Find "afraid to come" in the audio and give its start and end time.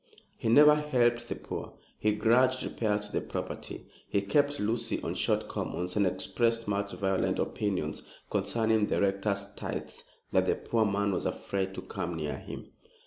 11.27-12.15